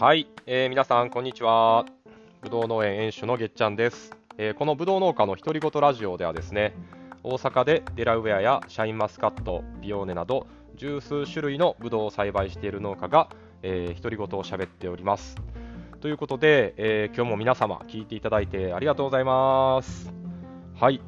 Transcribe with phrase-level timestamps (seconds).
[0.00, 1.84] はい、えー、皆さんこんにちは。
[2.40, 4.16] ぶどう農園園主のげっちゃんです。
[4.36, 6.72] えー、このぶどう農家の独り言ラジオではですね、
[7.24, 10.46] 大阪でデラウェアやシャインマスカット、ビオーネなど
[10.76, 13.28] 十数種類のぶどうを栽培している農家が、
[13.64, 15.34] えー、独り言を喋っております。
[16.00, 20.14] ということで、えー、今日も皆様聞いていただいてありがとうございます。
[20.76, 21.00] はい。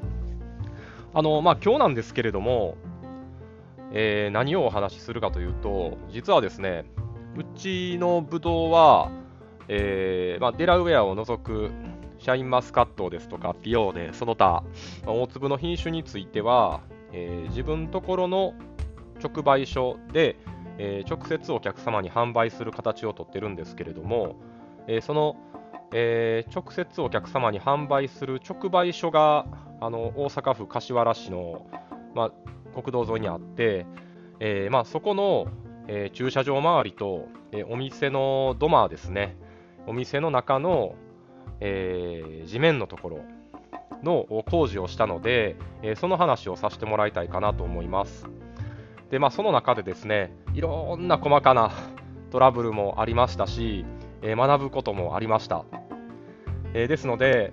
[1.12, 2.78] あの、まあ、今日なんですけれども、
[3.92, 6.86] えー、何をお話しするかというと、実はですね、
[7.38, 9.12] うちのブドウは、
[9.68, 11.70] えーまあ、デラウェアを除く
[12.18, 14.64] シャインマスカットですとかピオーネ、その他、
[15.06, 16.80] まあ、大粒の品種については、
[17.12, 18.54] えー、自分ところの
[19.22, 20.36] 直売所で、
[20.78, 24.34] えー、直接お客様に販売する形をとってるんですけれども、
[24.88, 25.36] えー、その、
[25.92, 29.46] えー、直接お客様に販売する直売所が
[29.80, 31.68] あの大阪府柏原市の、
[32.16, 33.86] まあ、国道沿いにあって、
[34.40, 35.46] えーまあ、そこの、
[35.88, 39.36] えー、駐車場周りと、えー、お店の土間ですね、
[39.86, 40.94] お店の中の、
[41.60, 43.20] えー、地面のところ
[44.02, 48.28] の工事をしたので、え、その話をさせてもらいたいかなと思います。
[49.10, 51.72] で、まあ、その中でですね、いろんな細かな
[52.30, 53.84] トラブルもありましたし、
[54.22, 55.64] え、学ぶこともありました。
[56.74, 57.52] え、ですので、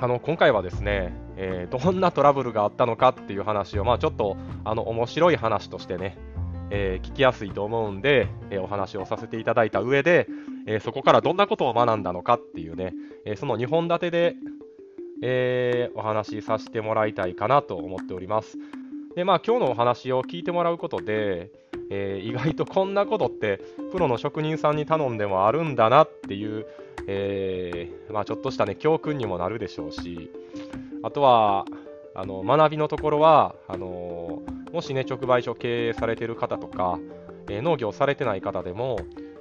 [0.00, 6.18] あの今回はですね、え、どんなトラブルがあったのかっていう話を、まあ、ちょっとあの面白い話としてね、
[6.70, 10.26] えー、聞きやすいと思うんで、えー、お話をさせていただいた上で、
[10.66, 14.36] えー、そこからどんなことを学んだのかっていうね、えその2本立てで、
[15.22, 18.58] えお話しさせてもらいたいかなと思っております。
[19.14, 21.50] で、まあ今日のお話を聞いてもらうことで、
[21.90, 23.60] え意外とこんなことって
[23.92, 26.66] プロの職人さんに頼んでもあるんだなっていう、
[27.06, 30.30] えまあ、ちょっとしたね教訓にもなるでしょうし、
[31.02, 31.66] あとは
[32.14, 36.98] あの学びのところはあのもしね直売所経営されてる方とか、
[37.48, 38.98] え農業されてない方でも、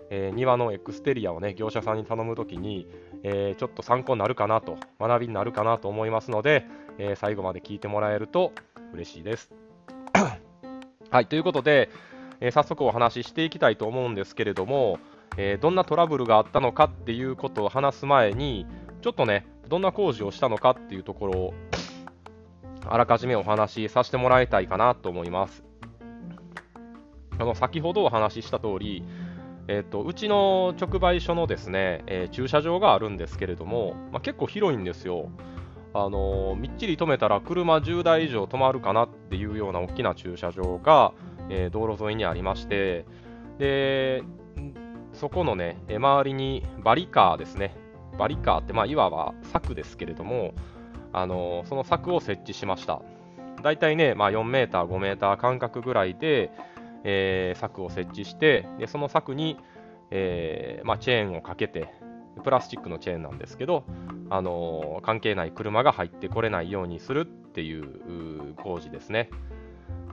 [0.10, 2.88] えー、庭のエクステリアをね業者さんに頼むときに、
[3.24, 6.66] えー、ちょっと参考になるかなと学びになるかなと思いますので、
[6.98, 8.54] え、最後まで聞いてもらえると
[8.94, 9.52] 嬉しいです。
[11.10, 11.90] はいということで、
[12.40, 15.00] え早速お話ししていきたいと思うんですけれども、
[15.38, 18.68] えどんなトラブルがあったのかっていうことを話す前に
[19.02, 21.54] ちょっとねどんな工事をしたのかっていうところを
[22.86, 25.64] あらかじめお話しさせてもらいたいかなと思います。
[27.40, 29.04] あの先ほどお話しした通り、
[29.68, 35.30] えーと、うちの直売所のですね、えー、駐車場があるんですけれども、まあ、結構広いんですよ。
[35.96, 41.14] あのー、みっちり止めたら車10台以上止まるかなっていうような大きな駐車場が、
[41.50, 43.06] えー、道路沿いにありまして、
[43.60, 44.24] で
[45.14, 47.76] そこのね、周りにバリカーですね、
[48.18, 50.54] バリカーって、まあ、いわば柵ですけれども、
[51.14, 53.02] あのその柵を設置しました。
[53.62, 56.52] だいたいね、まあ、4メーター、5メーター間隔ぐらいで、
[57.06, 59.58] えー、柵を設置してでその柵に、
[60.12, 61.88] えー、まあ、チェーンをかけて
[62.44, 63.86] プラスチックのチェーンなんですけど、
[64.30, 69.30] あの、関係ない車が入ってこれないようにするっていう工事ですね。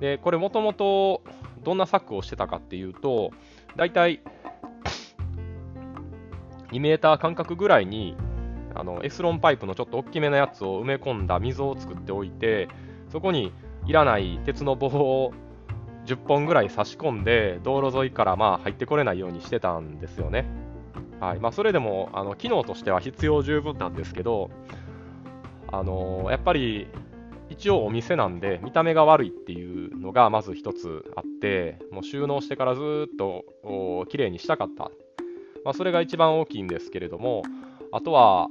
[0.01, 1.23] でこれもともと
[1.63, 3.33] どんな柵をしてたかっていうと
[3.77, 4.21] だいたい
[6.73, 8.17] 2メーター間隔ぐらいに
[8.75, 12.69] あのエスロンパイプのちょっと大きめなやつを埋め込んだ溝を作っておいて
[13.11, 13.53] そこに
[13.87, 15.33] いらない鉄の棒を
[16.07, 20.47] 10本ぐらい差し込んで道路沿いからまあ入ってこれないようにしてたんですよね。
[21.21, 24.51] はいまあ、それでもあの機能としては必要十分なんですけど、
[25.69, 26.89] あの、やっぱり
[27.51, 33.45] 一応お店なんで見た目が悪いっていうのがまず一つあってもう収納してからずっと
[34.09, 34.85] 綺麗にしたかった、
[35.65, 37.43] まあ、それが一番大きいんですけれども
[37.93, 38.49] あとは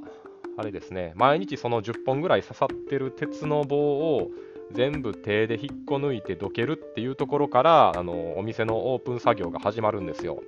[0.56, 3.76] あれですね毎日その10本ぐらい刺さってる鉄の棒
[4.16, 4.30] を
[4.72, 10.42] 全部手で引っこ抜いてどけるっていうところからあのお店のオープン作業が始まるんですよ。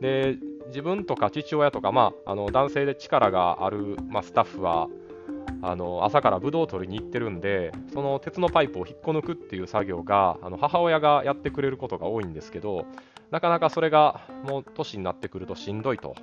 [0.00, 0.36] で
[0.68, 4.88] 自分とか父親とか、まあ、あの男性で力がある、まあ、スタッフは
[5.62, 12.86] あの朝からブドウを取りに行ってるんでその鉄のパイプを引っこ抜くっていう作業があの母親がやってくれることが多いんですけど
[13.30, 16.16] なかなかそれがもう年になってくるとしんどいと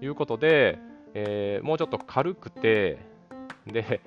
[0.00, 0.78] いうことで、
[1.14, 2.98] えー、もうちょっと軽くて
[3.66, 4.00] で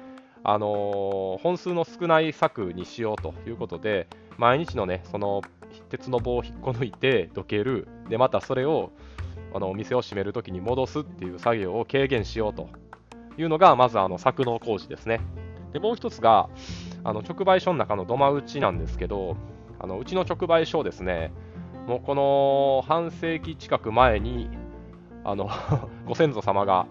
[0.44, 4.08] あのー、本数の少ない柵にしようということで、
[4.38, 5.42] 毎日のね、その
[5.90, 8.92] 鉄の棒を引っこ抜いてどける、で、またそれを
[9.54, 12.70] あのお店を閉めるときに戻すっていう作業を軽減しようと
[13.38, 15.20] いうのが、まずあの柵の工事ですね。
[15.74, 16.50] で、もう一つが、
[17.04, 19.36] あの直売所の中の土間打ちなんですけど、
[19.80, 21.34] あのうちの直売所ですね、
[21.86, 24.50] もうこの半世紀近く前に、
[25.24, 25.50] あの
[26.06, 26.88] ご先祖様が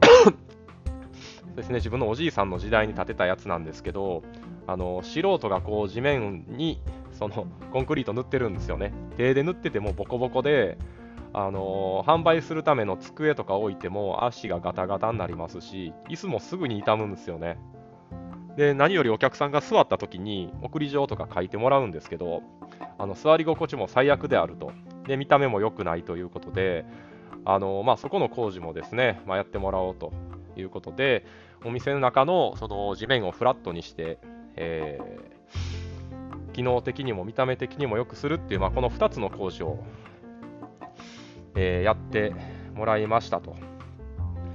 [1.56, 4.22] ですね、自分のおじいさんの時代に建てたやつなんですけど、
[4.66, 6.80] あの素人がこう地面に
[7.12, 8.92] そのコンクリート塗ってるんですよね。
[9.16, 10.76] 手で塗っててもボコボコで、
[11.32, 17.58] あの販売するための机とか置いても足がガタガタになりますし、椅子もすぐに傷むんですよね。
[18.56, 22.42] で、何よりお客さんが座った時に送り状とか書いてもらうんですけど、
[22.98, 24.72] あの座り心地も最悪であると。
[25.06, 26.84] で、見た目も良くないということで、
[27.44, 30.12] あのまあ、そこの工事もですね、まあ、やってもらおうと
[30.56, 31.24] いうことで、
[31.64, 34.18] お店の中のその地面をフラットにして、
[34.56, 39.84] えー、機能的にも見た目的にも良くするっていう、まあ、この2つの工事を、
[41.54, 42.34] えー、やって
[42.74, 43.56] もらいましたと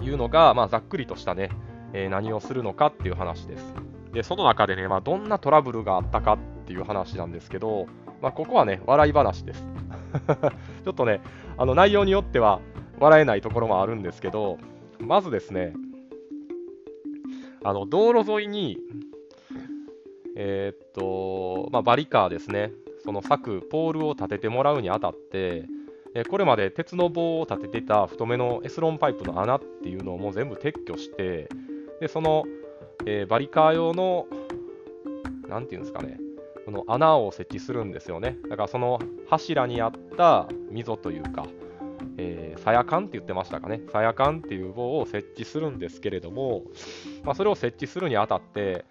[0.02, 1.50] いうのが、まあ、ざっくりとしたね、
[1.94, 3.74] えー、何をするのかっていう話です。
[4.14, 7.88] で、その中でね、まあ、どんなトラブルがあったかっていう話なんですけど、
[8.22, 9.66] まあ、ここはね、笑い話です。
[10.84, 11.22] ちょっとね、
[11.62, 12.60] あの内容によっては
[12.98, 14.58] 笑えないところもあるんですけど、
[14.98, 15.74] まずですね、
[17.64, 18.80] あの道路沿いに、
[20.36, 22.72] えー、っと、まあ、バリカーですね、
[23.04, 25.68] その柵、ポールを立ててもらうにあたって、
[26.16, 31.48] えこれまで鉄の棒を立ててた太めのエスロンパイプの穴っていうのをもう全部撤去して、
[32.00, 32.44] でその、
[33.06, 34.26] えー、バリカー用の、
[35.48, 36.18] なんていうんですかね、
[36.66, 38.38] この穴を設置するんですよね。
[38.50, 41.46] だからその柱にあった溝というか、
[42.18, 46.64] えー、サヤカンって言ってましたかね、サヤカンっていう棒を設置するんですけれども、
[47.24, 48.86] まあ、それを設置するにあたって、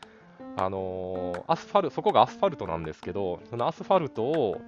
[0.57, 4.61] あのー、アスファルそこがアスファルトなんですけど、そのアスファルトを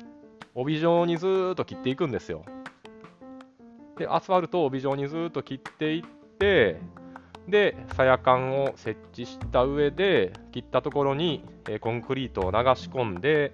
[0.55, 2.45] 帯状にずっと切っていくんですよ。
[3.99, 6.03] で、アスファルトを帯状にずっと切っていっ
[6.39, 6.81] て、
[7.49, 13.53] で、サヤカンを設置した上で、切ったところに、え、コンクリートを流し込んで、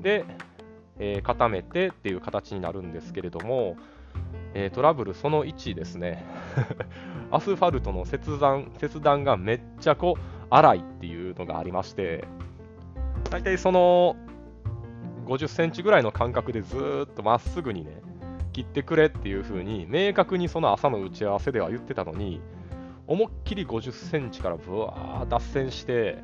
[0.00, 0.24] で、
[0.98, 3.76] えー、固めてっていう形になるんですけれども、
[4.54, 6.24] えー、トラブルその1ですね。
[7.30, 12.24] アスファルトの切断切断がめっちゃこう粗いっていうのがありまして
[13.30, 14.16] 大体その
[15.26, 18.00] 50センチぐらいの間隔でずっとまっすぐにね
[18.52, 22.40] 切ってくれっていう風に明確にその朝の打ち合わせでは言ってたのに
[23.06, 26.22] 思いっきり50センチからぶわー脱線して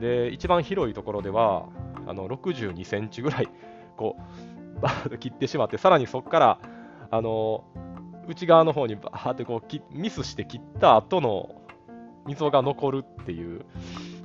[0.00, 1.68] で一番広いところでは
[2.06, 3.48] あの62センチぐらい
[3.96, 6.58] こうバーッと切ってしまってさらにそこから
[7.10, 7.64] あの
[8.28, 11.60] 内側の方にバーってこうミスして切った後の
[12.26, 13.64] 溝が残るっていう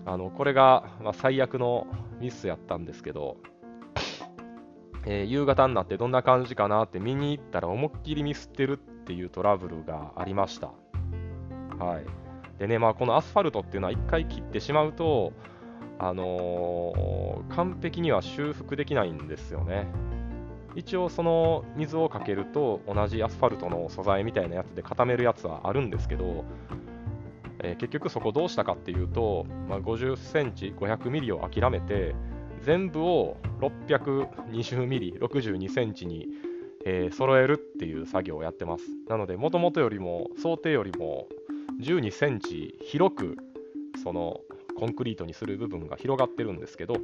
[0.06, 1.88] あのこれが、まあ、最悪の
[2.20, 3.38] ミスやったんですけど、
[5.06, 10.72] えー、夕方になってどんな感じかなって見に行ったら思いっきりミスってるっていうトラブルがありました。
[11.80, 12.06] はい、
[12.60, 15.34] でね、まあ、このアスファルトっていうのは1回切ってしまうと、
[16.00, 19.88] あのー、完璧には修復できないんですよね。
[20.76, 26.44] 一応その水をかけると同じアスファルトの素材みたいなやつで固めるやつはあるんですけど、
[27.60, 32.14] えー、結局そこどうしたかっていうと、まあ、50センチ、500ミリを諦めて
[32.62, 36.28] 全部を620ミリ、62センチに、
[36.86, 38.84] えー、揃えるっていう作業をやってます。
[39.08, 41.28] なので、もともとよりも想定よりも
[41.82, 43.38] 12センチ広く
[44.04, 44.42] その
[44.78, 46.98] コンクリートにする部分が広がってるんですけど、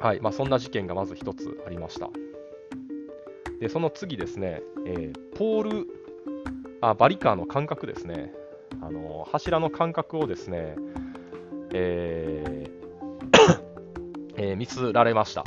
[0.00, 2.10] はいまあ、そんな事件がまず1つありました。
[3.60, 5.86] で、その次ですね、えー、ポール
[6.80, 8.34] あ、バリカーの間隔ですね、
[8.80, 10.74] あの柱の間隔をですね、
[11.72, 12.82] えー
[14.36, 15.44] えー、ミスられました。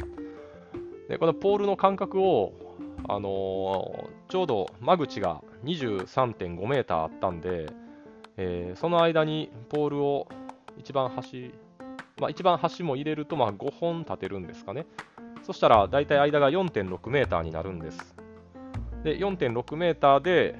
[1.09, 2.53] で、このポールの間隔を、
[3.09, 7.67] あのー、ちょうど間口が23.5メーターあったんで、
[8.37, 10.27] えー、その間にポールを
[10.77, 11.53] 一番端
[12.19, 14.85] まあ、一番端も入れるとまあ5本立てるんですかね。
[15.43, 18.15] そしたら大体間が4.6メーターになるんです。
[19.03, 20.55] で、4.6メーターで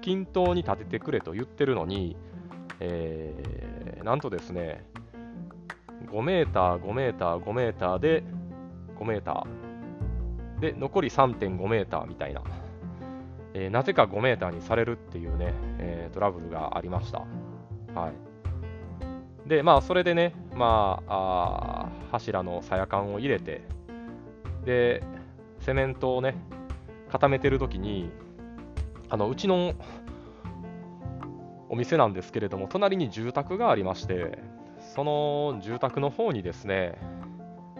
[0.00, 2.16] 均等に立ててくれと言ってるのに、
[2.80, 4.84] えー、なんとですね、
[6.10, 8.22] 5メーター、5メーター、5メーターで
[8.98, 10.60] 5メーター。
[10.60, 12.42] で、残り3.5メーターみたいな。
[13.58, 17.20] えー、なぜか5メーターにされるっていうね、えー、トラブルがありました。
[17.98, 19.48] はい。
[19.48, 23.62] で、まあ、それでね、まあ、あ柱のさやかんを入れて、
[24.66, 25.02] で、
[25.60, 26.36] セメントをね、
[27.08, 28.10] 固めてるときに、
[29.08, 29.72] あのうちの
[31.70, 34.38] お店なんですけれども、隣に住宅がありまして、
[34.94, 36.98] その住宅の方にですね、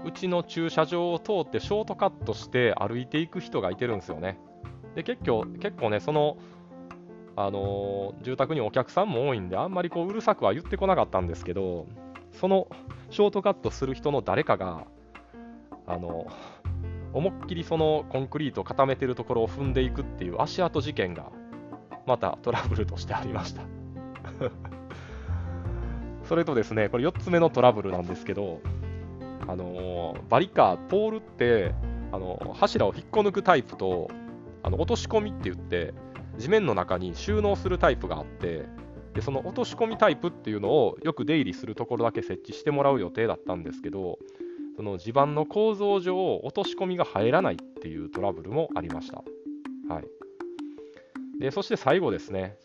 [0.06, 4.38] うちの駐車場を通ってショートカットして歩いていく人がいてるんですよね。
[4.96, 6.38] で結構結構ね、その
[7.36, 11.86] あのー、住宅にお客さんも多いんで、あんまりこううるさくは言ってこなかったんですけど、
[12.32, 12.66] その
[13.10, 14.86] ショートカットする人の誰かが、
[15.86, 16.26] あの
[17.12, 21.30] 思いっきりそのコンクリートを固めてるところを踏んでいくっていう足跡事件が、
[22.06, 23.62] またトラブルとしてありました。
[26.24, 28.60] それとですね、これ4つ目のトラブルなんですけど、
[29.46, 31.74] あのー、バリカー、ポールって、
[32.12, 34.10] あの柱を引っこ抜くタイプと、
[34.66, 35.94] あの落とし込みって言って
[36.38, 38.66] 地面の中に収納するタイプがあって
[39.14, 44.18] でその落とし込みタイプっていうのをよく出入りするところだけ設置してもらう予定だったんですけど
[44.76, 49.22] その地盤の構造上落とし込みが入らないっていうトラブルもありました。
[49.88, 50.04] はい、
[51.40, 52.58] でそして最後ですね、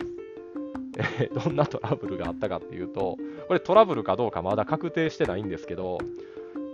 [1.46, 3.18] どんなトラブルがあったかっていうと
[3.48, 6.00] これトラブルかどうかまだ確定してないんですけど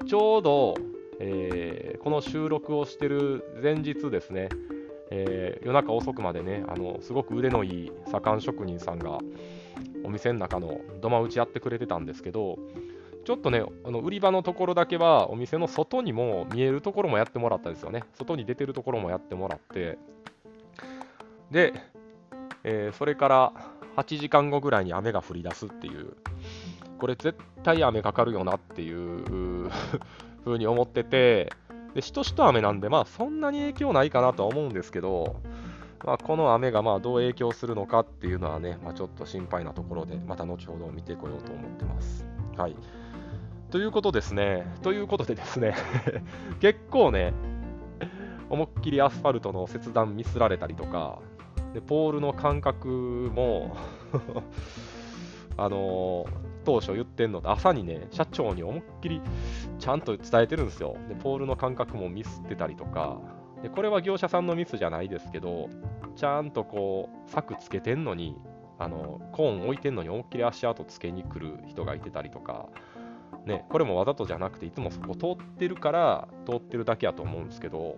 [0.07, 0.75] ちょうど、
[1.19, 4.49] えー、この収録をしてる前日ですね
[5.09, 9.19] えー、夜中遅くまでねあのすごく腕のいい左官職人さんが
[10.03, 12.57] お店の中の土間打ちやってくれてたんですけど
[13.25, 18.03] ちょっとねあの売り場のところだけはお店の外にも見えるところもやってもらったんですよね。
[18.13, 19.97] 外に出てるところもやってもらって。
[21.51, 21.73] で、
[22.63, 23.53] えー、それから
[23.97, 26.15] 8時間後ぐらいに雨が降り出すっていう。
[26.97, 29.69] これ絶対雨かかるよなっていう
[30.43, 31.51] 風に思ってて
[31.97, 35.41] で、しとしと雨なんで、まあそんなに影響ないかなとは思うんですけど、
[36.05, 42.23] まあ、この雨がまあどう影響するのかっていうのはね、まあ、ちょっと心配なところで、また後ほど見てこようと思ってます。
[42.55, 42.75] はい。
[43.71, 45.73] ということですね、ということでですね
[46.61, 47.33] 結構ね、
[48.51, 51.17] 思いっきりアスファルトの切断ミスられたりとか、
[51.73, 52.87] でポールの間隔
[53.33, 53.75] も
[55.57, 56.27] あのー、
[56.67, 59.21] 当初言ってんので、朝にね、社長に思いっきり
[59.79, 60.97] ちゃんと伝えてるんですよ。
[61.07, 63.21] で、ポールの間隔もミスってたりとか、
[63.63, 65.69] で、これは業者さんのミスじゃないですけど、
[66.17, 68.35] ちゃんとこう、柵つけてんのに、
[68.79, 72.67] あの、コーン置いてんのに思いっきり足跡つけに来る人がいてたりとか、
[73.45, 77.97] ね、これもわざとじゃなくて、いつもそこ通ってるから、通ってるだけやと思うんですけど、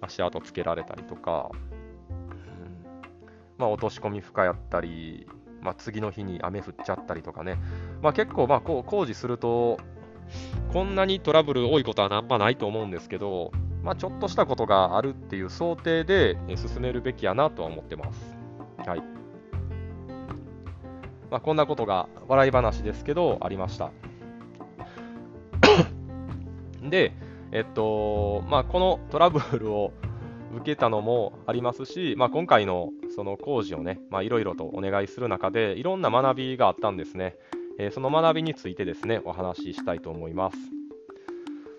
[0.00, 1.52] 足跡つけられたりとか、
[3.56, 5.28] まあ、落とし込み負荷やったり、
[5.64, 7.56] まあ、次の日に雨降っちゃったりとかね、
[8.04, 9.78] まあ、結構まあこう工事すると、
[10.74, 13.50] こんなにトラブル多いことはなんまないと思うんですけど、
[13.82, 18.36] まあ、ちょっとしたことがあるっていう想定で進めるべきやなとは思ってます。
[18.86, 19.02] はい
[21.30, 23.90] まあ、こんなことが笑い話ですけど、ありました。
[26.84, 27.14] で、
[27.52, 29.92] えっと、まあ、このトラブルを
[30.54, 37.36] 受けたのもありますし、まあ、今回のその工事をね、いろいろとお願いする中で、いろんな学びがあったんですね。
[37.78, 40.56] え、その学びについてですね、お話ししたいと思います。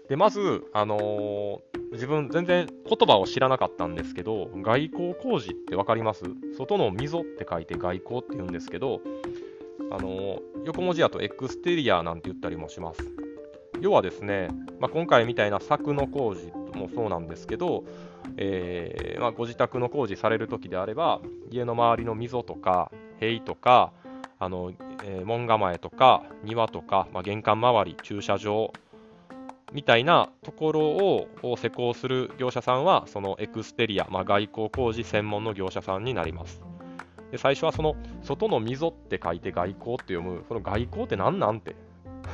[0.09, 1.61] で、まず、あの、
[1.91, 6.23] 自分全然言葉を知らなかったんですけど、外交工事って分かります？
[6.57, 9.01] 外の溝って書いて外交って言うんですけど、
[9.91, 13.01] あの、横文字だとエクステリアなんて言ったりもします。
[13.81, 14.49] 要はですね、
[14.79, 17.83] まあ、今回みたいな柵の工事もそうなんですけど、
[18.37, 21.21] えー、まあ、ご自宅の工事されるときであれば、
[21.51, 23.93] 家の周りの溝とか、塀とか、
[24.37, 24.73] あの
[25.03, 28.73] えー、門構えとか庭とか、まあ、玄関周り、駐車場
[29.73, 31.27] みたいなところを
[31.57, 36.61] 施工する業者さんは、そのエクステリア、まあ、外交工事専門の業者さんになります。
[37.31, 41.75] で最初はその外の溝って書いて外交って読む、その外交って何なんて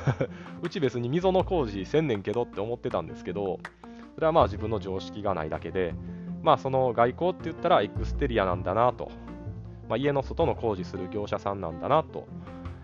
[0.62, 3.60] うち別に溝の工事せんねんけどって思ってたんですけど、
[4.16, 5.96] それはまあ自分の常識がないだけで、
[6.44, 9.12] まあその外交って言ったらエクステリアなんだなと、
[9.92, 12.26] まあ、家の外の工事する業者さんなんだなと、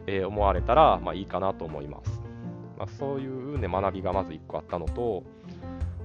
[0.08, 2.22] えー、思われたらまあいいかなと思います。
[2.78, 5.24] まあ、そういう、ね、学びがまず1個あったのと、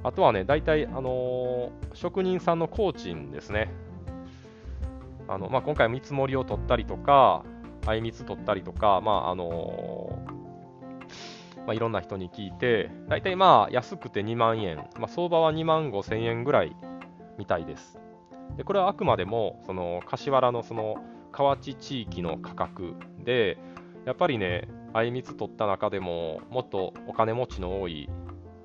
[0.05, 3.69] あとはね、大体、あのー、職人さんの工賃ですね。
[5.27, 7.43] あのまあ、今回見積もりを取ったりとか、
[7.85, 10.33] あいみつ取ったりとか、まああのー
[11.67, 16.77] まあ、いろんな人に聞いて、大体まあ安くて2万円、まあ、相場は2万5千円ぐらい
[17.39, 18.02] みたいです。
[18.57, 20.97] でこれはあくまでもその柏原のその
[21.33, 22.95] 河内地域の価格
[23.25, 23.59] で、
[24.05, 28.11] やっぱりね、あいみつ取った中でも、もっとお金持ちの多い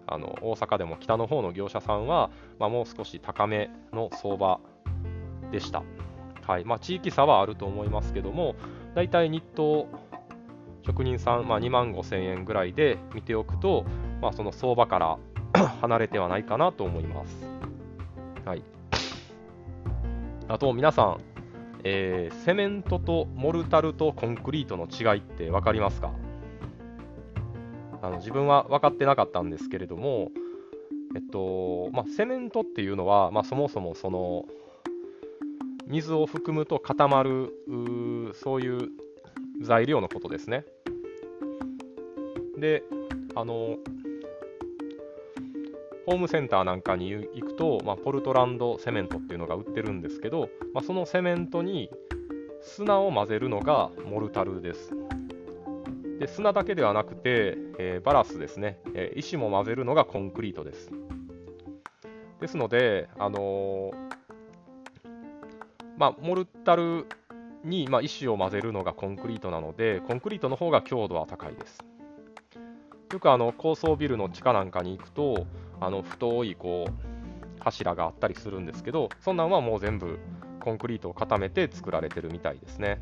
[0.07, 2.29] あの大阪でも北の方の業者さんは、
[2.59, 4.59] まあ、もう少し高めの相場
[5.51, 5.83] でした。
[6.45, 8.55] はいまあ、地域差はあると思いますけども、
[8.95, 9.87] 大体日当
[10.85, 13.85] 職人さん、まあ、2万5千円ぐらいで見ておくと、
[14.21, 15.17] まあ、その相場から
[15.81, 17.45] 離れてはないかなと思います。
[18.45, 18.63] はい、
[20.49, 21.17] あと皆さん、
[21.83, 26.13] えー、セメントとモルタルとコンクリートの違いって分かりますか？
[28.01, 30.31] あの自分は分かってなかったんですけれども、
[31.15, 34.45] えっとまあ、セメントっていうのは、まあ、そもそもその
[35.85, 37.53] 水を含むと固まる
[38.35, 38.89] そういう
[39.61, 40.63] 材料のことですね。
[42.57, 42.83] で、
[43.35, 43.77] あの、
[46.07, 51.89] ホームセンターなんかに行くと、まあ、ポルトランドセメントっていうのが売ってるんですけど、まあ、そのセメントに
[52.61, 54.93] 砂を混ぜるのがモルタルです。
[56.17, 60.91] で砂だけではなくて、えー、バラスですね、えー、石も混ぜるのがコンクリートです。
[62.39, 63.93] ですので、あのー、
[65.97, 67.05] まあ、モルタル
[67.65, 71.83] に、まあ、石を混ぜるのがコンクリートなので、コンクリートの方が強度は高いです。
[73.11, 75.45] よくあの高層ビルの地下なんかに行くと、
[75.79, 76.91] あの太いこう
[77.59, 80.19] 柱があったりするんですけど、そんなんはもう全部
[80.59, 83.01] コンクリートを固めて作られてるみたいですね。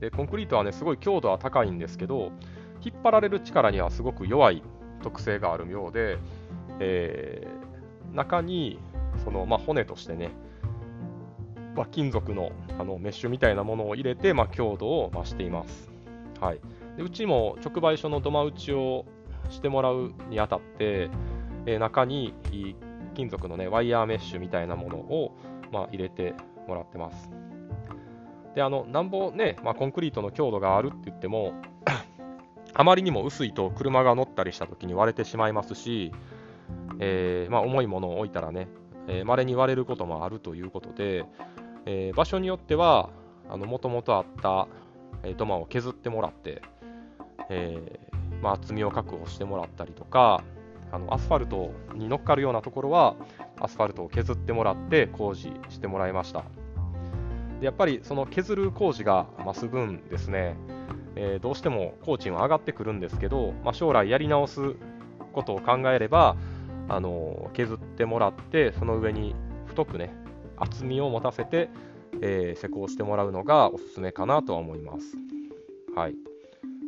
[0.00, 2.32] で、コンクリートはね、すごい強度は高いんですけど、
[2.84, 4.62] 引っ張られる力にはすごく弱い
[5.02, 6.18] 特性があるようで、
[6.80, 8.78] えー、中に
[9.24, 10.30] その、まあ、骨としてね、
[11.74, 15.90] まあ、金属のあのメッシュみたいなものを入れて、まあ、強度を増しています。
[16.40, 16.60] はい、
[16.96, 19.06] でうちも直売所の土間打ちを
[19.50, 21.10] してもらうにあたって、
[21.66, 22.34] え、中に
[23.14, 25.36] 金属の、ね、ワイヤーメッシュみたいなものを、
[25.72, 26.34] まあ、入れて
[26.68, 27.30] もらってます。
[28.54, 31.54] で、あの、なんぼね、まあ、コンクリートの強度があるって言っても
[32.74, 36.12] あまりにも薄いと車が乗ったりした時に割れてしまいますし、
[36.98, 38.68] えー、まあ、重いものを置いたらね、
[39.08, 41.24] えー、稀に割れることもあるということで、
[41.86, 43.10] えー、場所によっては、
[43.48, 44.68] もともとあった、
[45.22, 46.62] えー、土間を削ってもらって、
[47.50, 48.00] え
[48.44, 50.44] まあ、厚みを確保してもらったりとか、
[50.92, 53.16] あのアスファルトに乗っかるようなところは、
[53.58, 56.44] アスファルトを削ってもらって工事してもらいました。
[57.60, 60.56] でやっぱりその削る工事が増す分ですね、
[61.16, 64.74] えー、どうしても工賃は上がってくるんですけど、まあ、将来やり直す
[65.32, 66.36] ことを考えれば、
[66.88, 69.34] あの削ってもらって、その上に
[69.66, 70.14] 太くね、
[70.58, 71.70] 厚みを持たせて、
[72.20, 75.16] えー、施工してもらうのがおすすめかなとは思います。
[75.96, 76.14] はい、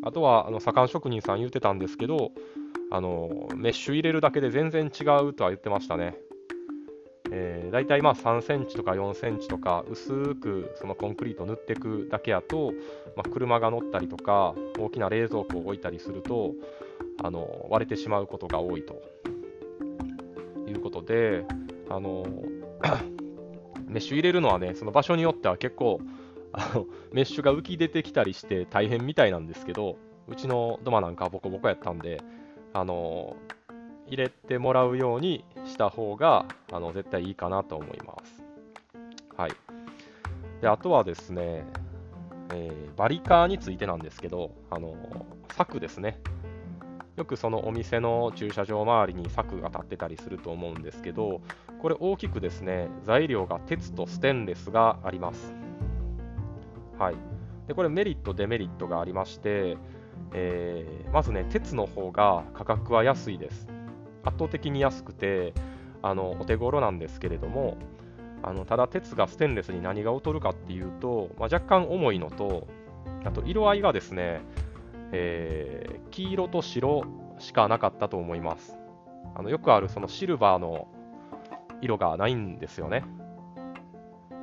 [0.02, 2.32] あとは、あの左官職人さん言ってたんですけど、
[2.90, 6.16] あのメッシュ入れるだけで全然違うとは言ってましたね。
[7.32, 12.72] えー、大体まあ3センチとか4センチとか薄くそのコンクリート塗っていくだけやと、
[13.16, 16.52] まあ、車が乗ったりとか大きな冷蔵庫を置いたりすると
[17.22, 19.02] あの割れてしまうことが多いと
[20.68, 21.44] いうことで
[21.88, 22.26] あの
[23.88, 26.00] メッシュ入れるのはねその場所によっては結構
[26.52, 29.96] あのメッシュが浮き出てきたりして大変みたいなんですけど
[30.28, 32.20] うちの土間なんかボコボコやったんで
[32.72, 33.36] あの
[34.06, 38.42] 入れてもらうようにした方があの絶対いいかなと思います。
[39.36, 39.52] はい、
[40.60, 41.64] であとはですね、
[42.54, 44.94] えー、バリカーについてなんですけど、あの
[45.56, 46.20] 柵ですね。
[47.16, 51.40] よくそのお店の駐車場周りに柵が立ってたりすると思うんですけど、
[51.80, 55.54] これ大きくですね、材料が鉄とステンレスがあります。
[56.98, 57.16] はい。
[57.66, 59.76] で、これメリット、デメリットがありまして、
[60.32, 63.68] えー、まずね、鉄の方が価格は安いです。
[64.24, 65.54] 圧倒的に安くて、
[66.02, 67.76] あのお手頃なんですけれども、
[68.42, 72.66] あのただ鉄がステンレスに何が劣るかっていうと、まあ、若干重いのと、
[73.24, 74.42] あと色合いがですね、
[75.12, 77.02] えー、黄色と白
[77.38, 78.78] しかなかったと思います。
[79.34, 80.88] あのよくあるそのシルバーの
[81.80, 83.04] 色がないんですよね。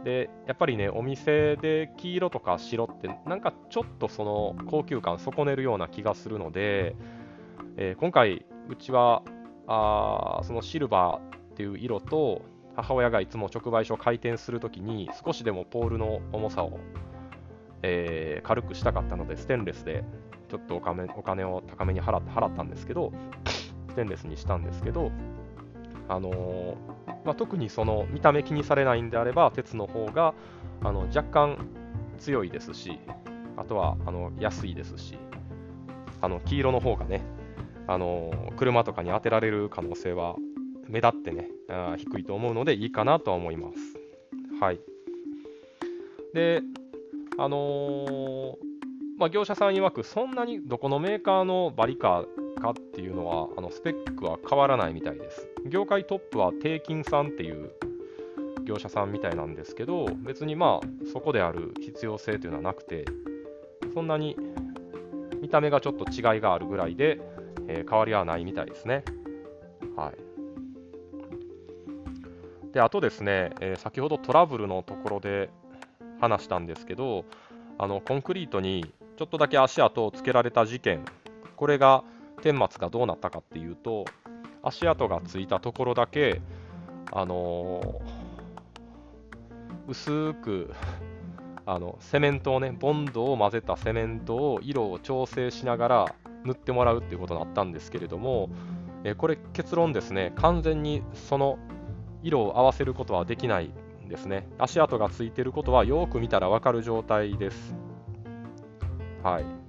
[0.03, 6.95] で、やっぱりね、お店で黄色とか白って、なんかちょっとその高級感損ねるような気がするので、
[7.77, 9.23] えー、今回、うちは
[9.67, 12.41] あそのシルバーっていう色と
[12.75, 16.79] 母親がいつも直売所開店するときに少しでもポールの重さを、
[17.81, 20.03] えー、軽くしたかったのでステンレスで
[20.49, 23.11] ちょっとお金お金を高めに払って払ったんですけど
[23.89, 25.11] ステンレスにしたんですけど、
[26.09, 26.75] あの、
[27.25, 30.33] まあ、特にその見た目気にされないんであれば鉄の方が
[30.81, 31.67] あの若干
[32.19, 32.99] 強いですし
[33.57, 35.17] あとはあの安いですし
[36.21, 37.21] あの黄色の方がね
[37.87, 40.35] あの車とかに当てられる可能性は
[40.87, 43.77] 目立ってねあ低いと思うのでいいかなとは思います。
[44.61, 44.79] はい。
[46.33, 46.61] で、
[47.37, 48.55] あのー、
[49.17, 52.25] まあ、業者さん曰くそんなにどこのメーカーのバリカー
[52.61, 55.47] かっていうのはあのスペックは変わらないみたいです。
[55.67, 57.71] 業界トップは定金さんっていう
[58.63, 63.05] 業者さんみたいなんですけど別にまあそこである必要性というのはなくて
[63.93, 64.37] そんなに
[65.41, 67.19] 見た目がちょっと違いがあるぐらいで
[67.67, 69.03] えー、変わりはないみたいですね。
[69.95, 70.17] はい。
[72.73, 75.49] で、あとですね、えー、先ほどトラブルのところで
[76.19, 77.25] 話したんですけど、
[77.77, 81.05] あのコンクリートにちょっとだけ足跡をつけられた事件、
[81.55, 82.03] これが
[82.43, 84.05] 顛末がどうなったかっていうと、
[84.61, 86.41] 足跡がついたところだけ、
[87.11, 90.73] あのー、薄く
[91.65, 98.49] あのセメントをね、ボンドを混ぜたセメントを色を調整しながら塗ってもらうっていうことになったんですけれども、
[99.05, 101.57] えこれ結論ですね、完全にその
[102.21, 103.71] 色を合わせることはできない
[104.05, 104.47] んですね。
[104.57, 107.75] 足跡がついてることはよく見たらわかる状態です。
[109.23, 109.62] はい。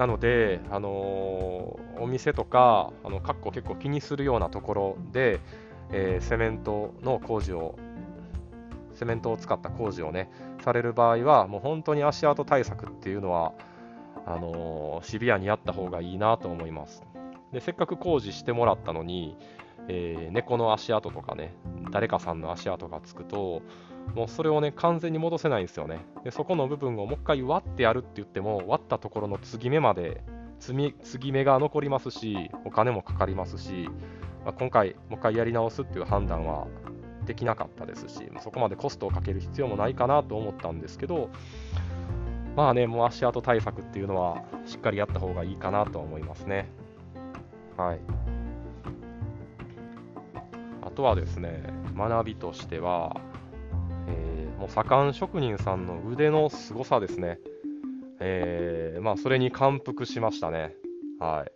[0.00, 5.40] なので、あのー、お店とか、あの、括弧結構気にするようなところで、
[5.92, 7.78] えー、セメントの工事を
[8.94, 10.30] セメントを使った工事をね
[10.62, 13.52] される場合はもう本当に足跡対策っていうのは
[14.24, 17.02] あのー、シビアにやった方がいいなと思います。
[17.52, 19.36] でせっかく工事してもらったのに、
[19.88, 21.52] え、猫の足跡とかね
[21.90, 23.60] 誰かさんの足跡がつくと
[24.14, 30.22] もうそれをね完全に戻せないんですよねでそこの部分をもう一回割ってやるって言っても割ったところの継ぎ目まで
[30.58, 33.88] 継ぎ目が残りますしお金もかかりますし、
[34.44, 36.66] まあ、今回もう一回やり直すっていう判断は
[37.30, 41.30] できなかったですし、そこまでコストをかける必要もないかなと思ったんですけど、
[42.56, 46.68] まあね、もう足跡対策っていうのはしっかりやった方がいいかなと思いますね。
[47.76, 48.00] はい。
[50.82, 51.62] あとはですね、
[51.96, 53.20] 学びとしては、
[54.60, 57.38] もう左官職人さんの腕の凄さですね。
[58.20, 60.76] えー、まあ、それに感服しましたね。
[61.18, 61.52] はい。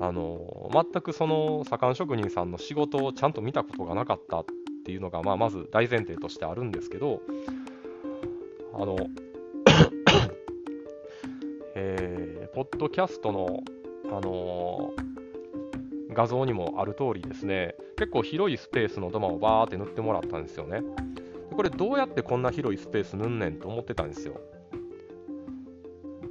[0.00, 4.46] あの全くその左官職人さんの仕事をちゃんと見たことがなかったっ
[4.86, 7.20] ていうのが、まあ、まず大前提としてあるんですけど、
[8.72, 8.96] あの、
[11.76, 13.62] えー、ポッドキャストの、
[14.06, 20.80] あのー、画像にもある通りですね、結構広いスペースの土間をバーって塗ってもらったんですよね。
[21.54, 24.40] これどうやってこんな広いスペース塗んねんと思ってたんですよ。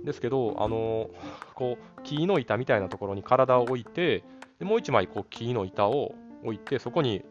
[0.03, 1.09] ですけど、あの、
[1.55, 4.23] こう木の板みたいなところに体を置いて、
[4.59, 7.23] でもう一枚こう木の板を置いて、そこに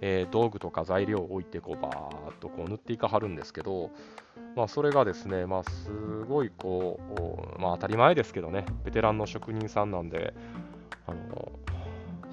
[0.00, 3.90] えー、道具とか材料を置いてこうバーっとこう塗っていかはるんですけど、
[4.54, 5.90] まあ、それがですね、まあ、す
[6.28, 7.00] ごいこ
[7.58, 10.34] う、まあ、当たり前ですけどね、ベテランの職人さんなんで、
[11.06, 11.52] あの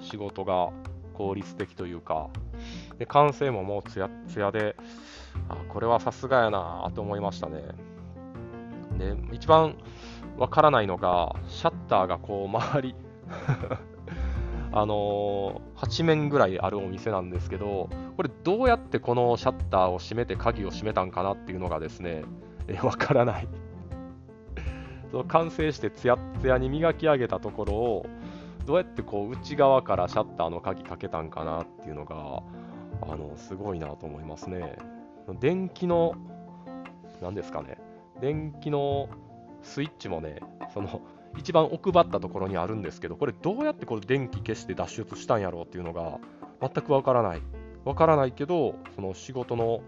[0.00, 0.70] 仕事が
[1.14, 2.28] 効率的というか、
[2.98, 4.76] で完成ももうつやつやで、
[5.48, 7.62] あこれはさすがやなと思いましたね。
[8.98, 9.76] で、一番
[10.38, 12.94] わからないのが、シャッターがこう周り
[14.72, 22.24] あのー、8面ぐらいあるお店なんですけど、これどうやってこのシャッターを閉めて鍵を閉めたんかなっていうのがですね、
[22.68, 23.48] えわからない
[25.10, 28.06] その完成してツヤツヤに磨き上げたところを、
[28.66, 32.42] どうやってこう内側からシャッターの鍵かけたんかなっていうのが、
[33.02, 34.76] あの、すごいなと思いますね。
[35.40, 36.14] 電気の、
[37.22, 37.78] 何ですかね、
[38.20, 39.08] 電気の
[39.62, 40.40] スイッチもね、
[40.72, 41.00] その
[41.36, 46.18] 一番奥ばったところにあるんですけど、これどうやってこれ電気消して脱出したんやろうっていうのが
[46.60, 47.42] 全くわからない。
[47.84, 49.80] わからないけど、その仕事の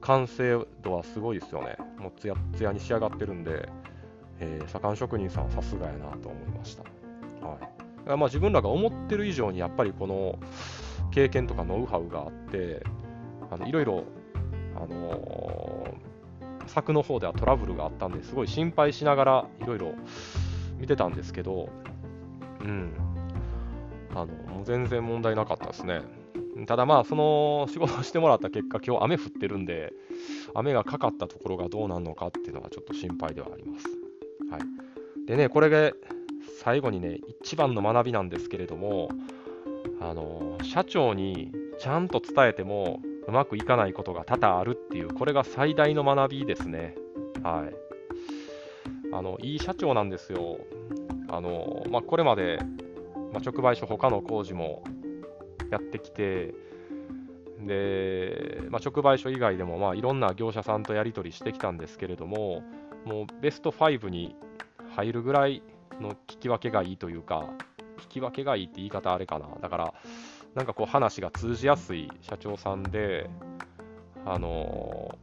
[0.00, 1.76] 完成度はすごいですよね。
[1.98, 3.68] もうツヤツヤに仕上がってるんで、
[4.38, 6.84] えー、左官職人さんはさすがやなと思いました。
[7.46, 7.58] は
[8.06, 10.38] い、まあ自分らが思ってる以上にやっぱりこの
[11.16, 12.84] 経験とかノウハウがあって、
[13.50, 14.04] あのいろいろ、
[14.76, 16.16] あのー
[16.66, 19.94] 作の方ではトラブルがあったんですごい心配しながらいろいろ
[20.78, 21.68] 見てたんですけど、
[22.60, 22.92] うん、
[24.10, 26.02] あのもう全然問題なかったですね。
[26.66, 29.92] ただまあ、その仕事してもらった結果、今日雨降ってるんで、
[30.56, 33.86] 雨がかかったところがどうなるのかっていうのがちょっと心配ではあります。
[34.50, 35.94] はい、でね、これで
[36.64, 39.08] 最後にね、一番の学びなんですけれども、
[40.08, 46.94] あの社長にちゃんと伝えてもうまくいかないことが多々あるっていう、これが最大の学びですね。
[47.42, 47.74] はい。
[49.12, 50.58] あの、いい社長なんですよ。
[51.28, 52.60] あの、まあ、これまで、
[53.32, 54.84] まあ、直売所他の工事も
[55.70, 56.54] やってきて、
[57.60, 62.62] で、まあ、直売所以外でも、まあ、いろんな業者さんとやり取りしてきたんですけれども、
[63.04, 64.36] もうベスト5に
[64.94, 65.62] 入るぐらい
[66.00, 67.48] の聞き分けがいいというか、
[68.08, 69.46] 聞き分けがいいって言い方あれかな。
[69.60, 69.94] だから、
[70.54, 73.28] なんかこう話が通じやすい社長さんで、
[74.24, 75.18] あの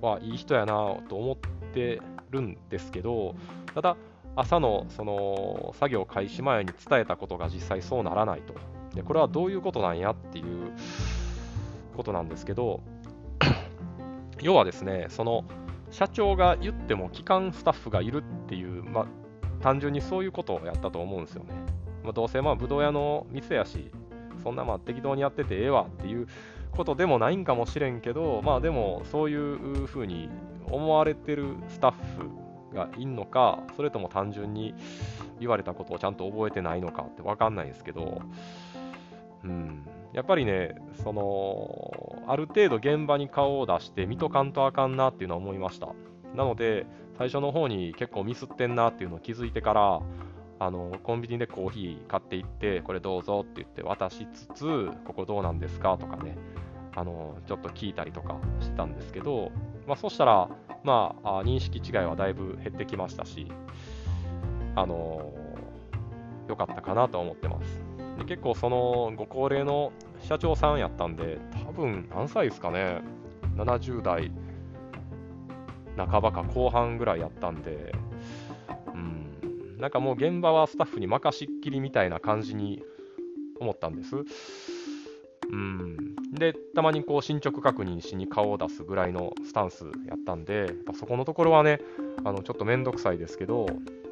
[0.00, 1.36] ー、まあ、いい人やなと思っ
[1.72, 2.00] て
[2.30, 3.34] るんですけど、
[3.74, 3.96] ただ、
[4.36, 8.54] 朝のその作業開始前に伝えたことが実際そうならないと。
[8.94, 10.72] でこれはどういうことなんやっていう
[11.96, 12.80] ことなんですけど、
[14.40, 15.44] 要はですね、その
[15.90, 19.06] 社長が言っても機関スタッフがいるっていう、まあ、
[19.62, 21.54] 単純にそういうことをやったと思うんですよね。
[22.04, 23.90] まあ、どうせまあぶどう屋の店やし、
[24.42, 26.28] そんなまあ適当にやっててええわっていう
[26.70, 30.28] ことでもないんかもしれんけど、まあでもそういうふうに
[30.66, 34.74] 思われてるスタッフがいんのか、それとも単純に
[35.40, 38.20] 言われたことをちゃんと覚えてないのかって分かんないですけど、
[39.44, 45.88] うん、やっぱりね、その、ある程度現場に顔を出して見とかんとあかんなっていうのは思いました。
[46.34, 46.86] なので、
[47.16, 50.00] 最初の方に結構ミスってんなっていうのを気づいてから、
[50.58, 56.36] あのコンビニでコーヒー買っていって、これどうぞって言って渡しつつ、ここどうなんですかとかね、
[56.94, 59.50] あのちょっと聞いたりとかしてたんですけど、
[59.86, 60.48] まあ、そしたら、
[60.84, 63.50] まあ、認識違いはだいぶ減ってきましたし、
[64.76, 65.32] あの
[66.48, 67.82] 良かったかなと思ってます。
[68.18, 73.02] で結構そのご高齢の社長さんやったんで、多分何歳ですかね、
[73.56, 74.30] 70代
[75.96, 77.92] 半ばか後半ぐらいやったんで、
[79.84, 82.82] なんかもう現場はスタッフに任しっきりみたいな感じに
[83.60, 84.16] 思ったんです。
[84.16, 91.82] うん、で、たまにこう進捗確認しに顔を出すぐらいのスタンスやったんで、そこのところはね、
[92.24, 93.66] あのちょっとめんどくさいですけど、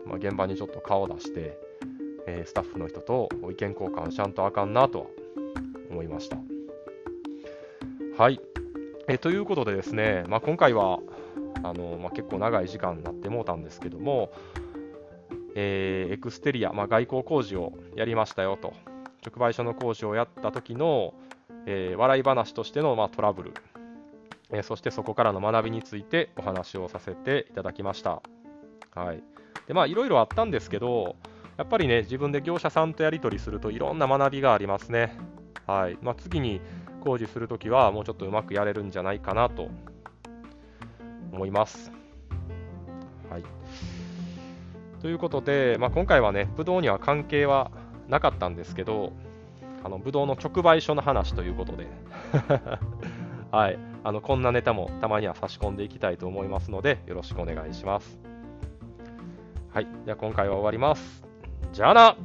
[0.04, 1.58] まあ、現場にちょっと顔を出して、
[2.26, 5.06] えー、スタッフの人と意見交換しゃんとあかんなとは
[5.90, 6.36] 思いました。
[8.18, 8.38] はい。
[9.08, 10.98] えー、ということでですね、まあ、今回は
[11.62, 14.32] あの、まあ、結構長い時間になってもうたんですけども、
[15.54, 18.72] えー、エクステリア、まあ、外交工事をやりましたよと、
[19.24, 21.14] 直売所の工事をやった時の、
[21.66, 23.54] えー、笑い話としての、まあ、トラブル、
[24.50, 28.22] えー、そしてそこからの学びについてお話をさせていただきました。
[28.94, 29.22] はい。
[29.66, 31.16] で、まあ、いろいろあったんですけど、
[31.56, 35.16] やっぱりね、自分で業者さんとやり取りするといろんな学びがありますね。
[35.66, 35.98] はい。
[36.02, 36.60] まあ、次に
[37.02, 39.68] 工事するときは、もうちょっとうまくやれるんじゃないかなと
[41.32, 41.92] 思います。
[43.30, 43.42] はい。
[45.02, 47.72] ということで、まあ、今回はね、ブドウには関係は
[48.08, 49.12] なかったんですけど、
[49.82, 51.88] あのブドウの直売所の話ということで、
[53.50, 58.20] はい、あのこんなネタもたまには差し込んでいきたいと思いますので、よろしくお願いします。
[59.74, 61.24] はい、じゃあ今回は終わります。
[61.72, 62.16] じゃあな